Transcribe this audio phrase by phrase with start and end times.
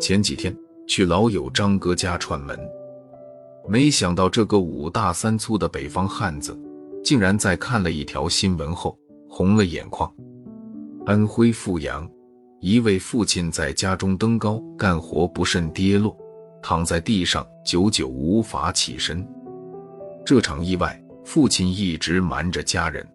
[0.00, 0.54] 前几天
[0.86, 2.58] 去老友张哥家串门，
[3.68, 6.58] 没想到这个五大三粗的北方汉子，
[7.02, 8.98] 竟然在看了一条新闻后
[9.28, 10.10] 红了眼眶。
[11.06, 12.06] 安徽阜阳，
[12.60, 16.16] 一位父亲在家中登高干活不慎跌落，
[16.62, 19.26] 躺在地上久久无法起身。
[20.24, 23.06] 这场意外，父亲一直瞒着家人。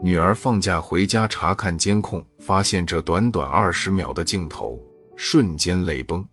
[0.00, 4.78] 女儿放假回家查看监控，发现这短短二十秒的镜头，
[5.16, 6.24] 瞬间泪崩。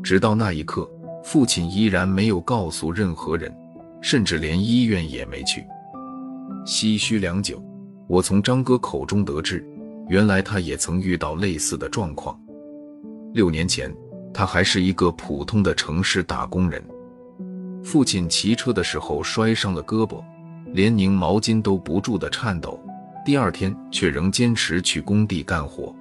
[0.00, 0.88] 直到那一刻，
[1.24, 3.52] 父亲依然没有告诉任何人，
[4.00, 5.64] 甚至连医院也没去。
[6.64, 7.60] 唏嘘良久，
[8.08, 9.66] 我从张哥口中得知，
[10.08, 12.38] 原来他也曾遇到类似的状况。
[13.34, 13.92] 六年前，
[14.32, 16.80] 他还是一个普通的城市打工人，
[17.82, 20.22] 父亲骑车的时候摔伤了胳膊。
[20.72, 22.80] 连拧毛巾都不住的颤抖，
[23.24, 25.94] 第二天却仍坚持去工地干活。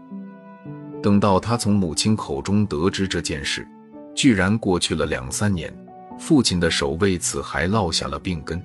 [1.04, 3.68] 等到他从母亲口中得知这件事，
[4.16, 5.74] 居然过去了两三年，
[6.18, 8.62] 父亲的手为此还落下了病根。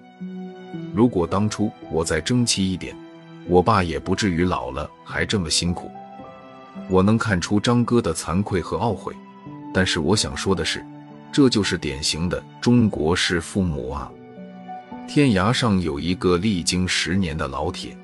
[0.94, 2.94] 如果当初我再争气一点，
[3.48, 5.90] 我爸也不至于老了还这么辛苦。
[6.88, 9.12] 我能看出张哥的惭愧和懊悔，
[9.72, 10.84] 但是我想说的是，
[11.32, 14.12] 这就是典型的中国式父母啊。
[15.08, 17.96] 天涯上有一个历经十年的老铁，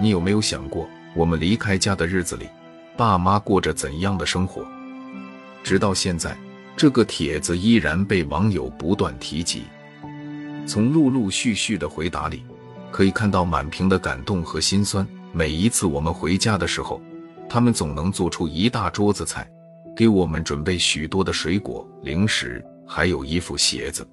[0.00, 2.48] 你有没有想过，我们离开家的日子里，
[2.96, 4.66] 爸妈过着怎样的生活？
[5.62, 6.36] 直到现在，
[6.74, 9.64] 这个帖子依然被网友不断提及。
[10.66, 12.42] 从陆陆续续的回答里，
[12.90, 15.06] 可以看到满屏的感动和心酸。
[15.32, 17.00] 每一次我们回家的时候，
[17.48, 19.48] 他们总能做出一大桌子菜，
[19.94, 24.04] 给我们准备许多的水果、零食，还有衣服、鞋子。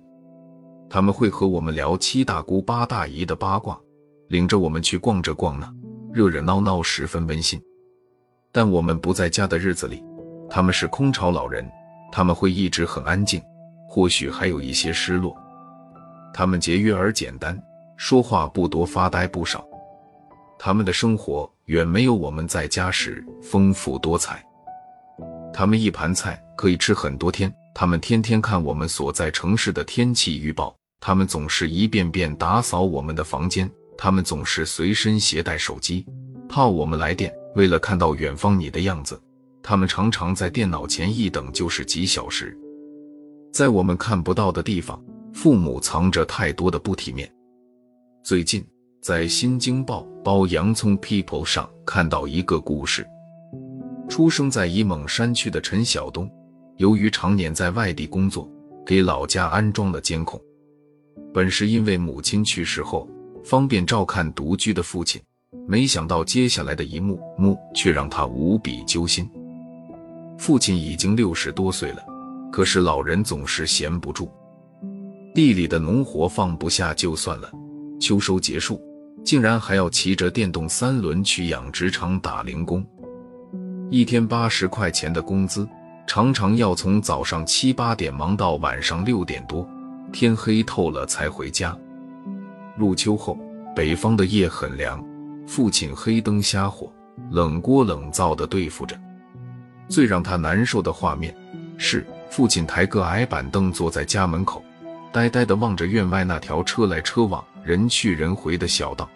[0.90, 3.78] 他们会和我们聊七大姑八大姨的八卦，
[4.30, 5.72] 领着我们去逛这逛那，
[6.14, 7.62] 热热闹闹，十分温馨。
[8.52, 10.04] 但我们不在家的日子里，
[10.50, 11.70] 他们是空巢老人，
[12.12, 13.42] 他们会一直很安静，
[13.90, 15.36] 或许还有一些失落。
[16.34, 17.60] 他们节约而简单，
[17.98, 19.66] 说话不多，发呆不少。
[20.58, 24.44] 他们的生活远没有我们在家时丰富多彩。
[25.54, 27.54] 他们一盘菜可以吃很多天。
[27.80, 36.04] 他们天天看我们所在城市的天气预报，他们总是一遍遍打扫我们的房间，他们总是随身携带手机，
[36.50, 37.32] 怕我们来电。
[37.54, 39.22] 为了看到远方你的样子，
[39.62, 42.58] 他们常常在电脑前一等就是几小时。
[43.54, 45.00] 在我们看不到的地方，
[45.32, 47.32] 父母藏着太多的不体面。
[48.24, 48.66] 最近
[49.04, 53.06] 在《新京报》包洋葱 People 上看到一个故事，
[54.10, 56.28] 出生在沂蒙山区的陈晓东。
[56.78, 58.48] 由于常年在外地工作，
[58.86, 60.40] 给老家安装了监控。
[61.34, 63.10] 本是因为母亲去世后
[63.44, 65.20] 方便照看独居的父亲，
[65.68, 69.28] 没想到接下来的一幕幕却让他无比揪心。
[70.38, 72.06] 父亲已经六十多岁了，
[72.52, 74.30] 可是老人总是闲不住，
[75.34, 77.52] 地里的农活放不下就算了，
[78.00, 78.80] 秋收结束，
[79.26, 82.86] 竟然还要骑着电动三轮去养殖场打零工，
[83.90, 85.68] 一天八十块钱的工资。
[86.08, 89.70] 常常要从早上七八点忙到晚上六点多，
[90.14, 91.78] 天黑透了才回家。
[92.78, 93.38] 入秋后，
[93.76, 95.04] 北方的夜很凉，
[95.46, 96.90] 父亲黑灯瞎火、
[97.30, 98.98] 冷锅冷灶的对付着。
[99.90, 101.36] 最让他难受的画面
[101.78, 104.64] 是，父亲抬个矮板凳坐在家门口，
[105.12, 109.10] 呆呆地望着院外那条车来车往、人去人回的小道。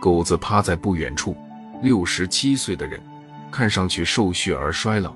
[0.00, 1.36] 狗子趴在不远处，
[1.82, 3.00] 六十七岁的人，
[3.50, 5.12] 看上去瘦削而衰老。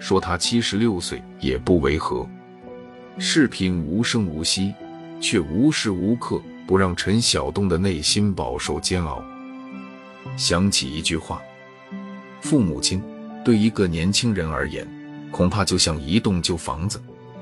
[0.00, 2.26] 说他七十六岁也不违和，
[3.18, 4.74] 视频无声无息，
[5.20, 9.22] 却无时无刻不让陈晓东的内心饱受煎熬。
[10.36, 11.40] 想起一句话：
[12.40, 13.02] 父母亲
[13.44, 14.88] 对一个年轻人而言，
[15.30, 17.00] 恐怕就像一栋旧房子，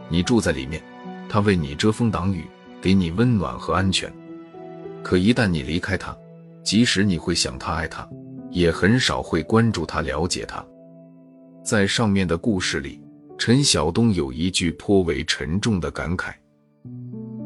[0.09, 0.83] 你住在里面，
[1.29, 2.45] 他为你遮风挡雨，
[2.83, 4.13] 给你温暖和安全。
[5.03, 6.15] 可一旦你离开他，
[6.65, 8.07] 即使你会想他、爱他，
[8.51, 10.65] 也很少会关注他、了解他。
[11.69, 12.99] 在上面的故事里，
[13.37, 16.33] 陈晓东有一句颇为沉重的感慨：“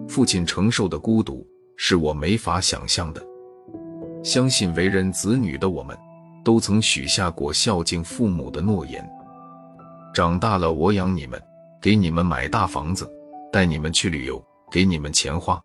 [0.09, 1.45] 父亲承受的孤独
[1.77, 3.21] 是我没法想象的。”
[4.23, 5.99] 相信为人子女的我们，
[6.45, 9.05] 都曾许下过孝敬父母的诺言。
[10.15, 11.43] 长大了，我养你们，
[11.81, 13.11] 给你们买大房子，
[13.53, 14.41] 带你们去旅游，
[14.71, 15.61] 给你们钱花。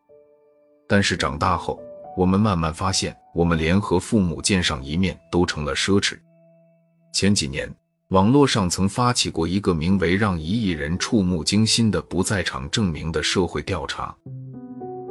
[0.88, 1.80] 但是长大后，
[2.18, 6.18] 我们慢慢发现，我们连和父母见上一面都成了奢侈。
[7.13, 7.71] 前几年。
[8.12, 14.15] 网络上曾发起过一个名为“让一亿人触目惊心的不在场证明”的社会调查，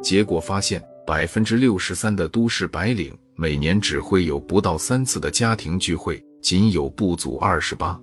[0.02, 8.00] 结果发现，百分之六十三的都市白领每年只会有不到三次的家庭聚会，仅有不足二十八。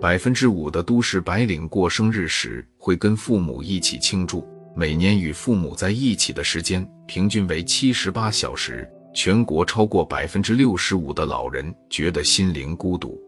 [0.00, 4.46] 百分之五的都市白领过生日时会跟父母一起庆祝，
[4.76, 8.88] 每年与父母在一起的时间平均为七十八小时。
[9.12, 13.20] 全国超过百分之六十五的老人觉得心灵孤独。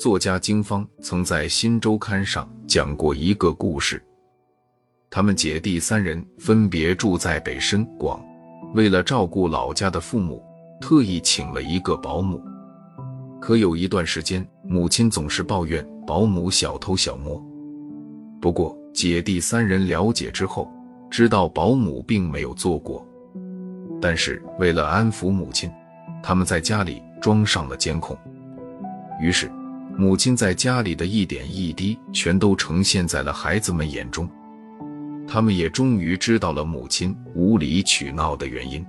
[0.00, 4.02] 作家经方曾在《新周刊》上讲过一个故事：
[5.10, 8.18] 他们姐弟三人分别住在北深广，
[8.74, 10.42] 为了照顾老家的父母，
[10.80, 12.42] 特意请了一个保姆。
[13.42, 17.38] 可有一段时间，母亲总是抱怨保姆小偷小摸。
[18.40, 20.66] 不过，姐弟三人了解之后，
[21.10, 23.06] 知道保姆并没有做过。
[24.00, 25.70] 但是为了安抚母亲，
[26.22, 28.16] 他们在家里装上了监控。
[29.20, 29.50] 于是，
[30.00, 34.26] 母亲在家里的一点一滴全都呈现在了孩子们眼中。
[35.28, 38.82] 他们也终于知道了母亲无理取闹的原因。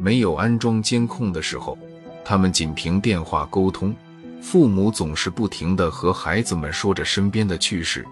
[0.00, 1.76] 没有安装监控的时候，
[2.24, 3.94] 他们仅凭电话沟通，
[4.40, 8.02] 父母总是不停地和孩子们说着身边的趣事，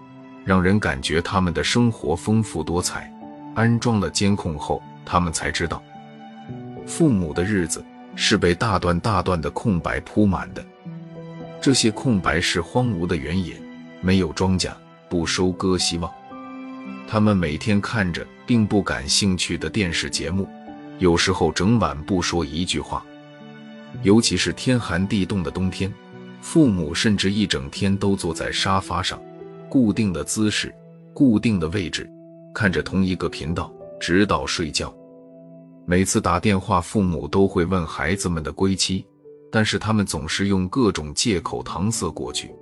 [0.43, 3.11] 让人感觉他们的生活丰富多彩。
[3.55, 5.81] 安装了监控后，他们才知道。
[6.85, 7.83] 父母的日子
[8.15, 10.63] 是被大段大段的空白铺满的，
[11.65, 13.59] 这些空白是荒芜的原野，
[13.99, 14.71] 没有庄稼，
[15.09, 16.13] 不收割希望。
[17.07, 20.47] 他们每天看着并不感兴趣的电视节目，
[20.99, 23.03] 有时候整晚不说一句话。
[24.03, 25.91] 尤其是天寒地冻的冬天，
[26.39, 29.19] 父母甚至一整天都坐在沙发上，
[29.67, 30.71] 固定的姿势，
[31.15, 32.07] 固定的位置，
[32.53, 34.95] 看着同一个频道，直到睡觉。
[35.87, 39.03] 每次打电话，父母都会问孩子们的归期，
[39.55, 42.53] 但是他们总是用各种借口搪塞过去。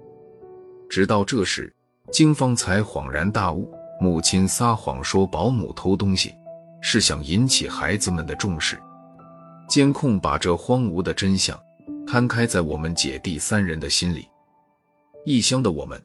[0.88, 1.74] 直到这时，
[2.12, 3.68] 金芳才恍然大悟：
[4.00, 6.36] 母亲撒谎说保姆偷东西，
[6.81, 8.80] 是想引起孩子们的重视。
[9.68, 11.60] 监控把这荒芜的真相
[12.06, 14.28] 摊开在我们姐弟三人的心里。
[15.25, 16.00] 异乡的我们，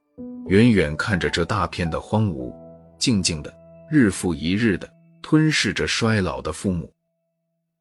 [0.46, 2.50] 远远看着这大片的荒芜，
[2.96, 3.55] 静静的，
[3.90, 4.88] 日复一日的
[5.20, 6.90] 吞噬着衰老的父母。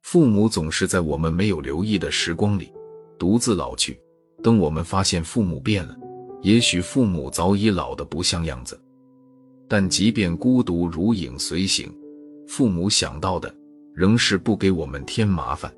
[0.01, 2.69] 父母总是在我们没有留意的时光里
[3.17, 3.99] 独自老去。
[4.43, 5.95] 等我们发现父母变了，
[6.41, 8.79] 也许父母早已老得不像样子。
[9.67, 11.91] 但即便孤独如影随形，
[12.47, 13.53] 父母想到的
[13.93, 15.71] 仍是不给我们添麻烦。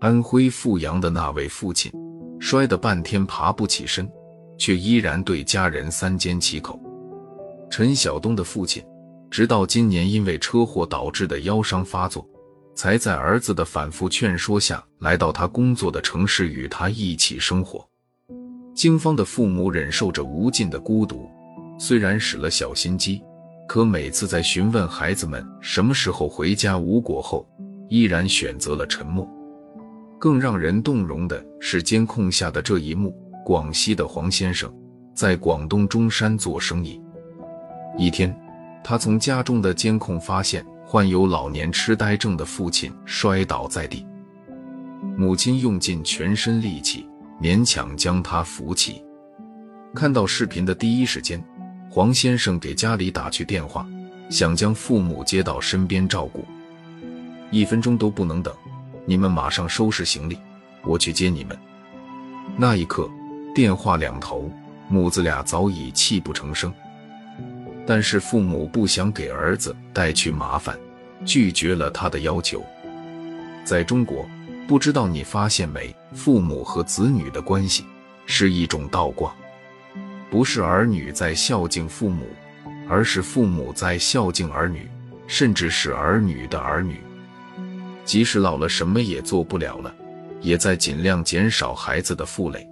[0.00, 1.92] 安徽阜阳的那位父亲，
[2.38, 4.08] 摔得半天爬不起身，
[4.56, 6.80] 却依然对家人三缄其口。
[7.70, 8.82] 陈晓东的父亲，
[9.30, 12.26] 直到今年因为车祸导致的腰伤发作。
[12.74, 17.86] 才在儿子的反复劝说下来到他工作的城市与他一起生活。
[18.74, 21.28] 经芳的父母忍受着无尽的孤独，
[21.78, 23.22] 虽然使了小心机，
[23.68, 27.48] 可每次在询问孩子们什么时候回家无果后，
[27.88, 29.28] 依然选择了沉默。
[30.18, 34.72] 更让人动容的是监控下的这一幕：广西的黄先生
[35.14, 37.00] 在广东中山做生意，
[37.96, 38.34] 一天，
[38.82, 40.66] 他从家中的监控发现。
[40.86, 44.06] 患有老年痴呆症的父亲摔倒在地，
[45.16, 47.08] 母亲用尽全身力气
[47.40, 49.02] 勉强将他扶起。
[49.94, 51.42] 看到视频的第一时间，
[51.90, 53.86] 黄先生给家里打去电话，
[54.28, 56.44] 想将父母接到身边照顾，
[57.50, 58.54] 一分钟都不能等，
[59.06, 60.38] 你们马上收拾行李，
[60.84, 61.56] 我去接你们。
[62.56, 63.10] 那一刻，
[63.54, 64.50] 电话两头
[64.88, 66.72] 母子俩早已泣不成声。
[67.86, 70.78] 但是父母不想给儿子带去麻烦，
[71.24, 72.64] 拒绝了他的要求。
[73.64, 74.28] 在中国，
[74.66, 77.84] 不知道你发现没，父母和子女的关系
[78.26, 79.34] 是一种倒挂，
[80.30, 82.26] 不是儿女在孝敬父母，
[82.88, 84.88] 而是父母在孝敬儿女，
[85.26, 87.00] 甚至是儿女的儿女。
[88.04, 89.94] 即使老了什么也做不了了，
[90.40, 92.68] 也在尽量减少孩子的负累。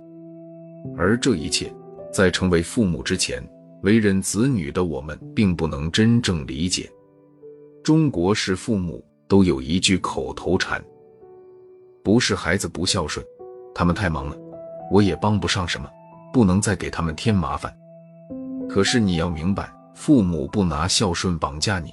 [0.96, 1.72] 而这一切，
[2.12, 3.42] 在成为父母之前。
[3.82, 6.90] 为人子女的我们，并不能真正理解。
[7.82, 10.82] 中国式父母都有一句口头禅
[12.04, 13.24] ：“不是孩子不孝顺，
[13.74, 14.36] 他们太忙了，
[14.92, 15.90] 我也帮不上什么，
[16.32, 17.76] 不能再给他们添麻烦。”
[18.70, 21.92] 可是你要明白，父母不拿孝顺绑架你，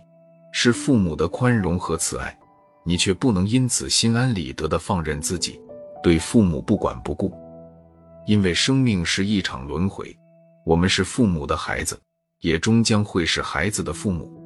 [0.52, 2.38] 是父母的宽容和慈爱，
[2.86, 5.60] 你却不能因此心安理得的放任自己，
[6.04, 7.34] 对父母不管不顾，
[8.28, 10.16] 因为生命是一场轮回。
[10.70, 12.00] 我们是父母的孩子，
[12.42, 14.39] 也终将会是孩子的父母。